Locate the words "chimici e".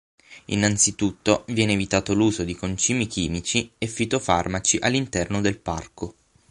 3.05-3.85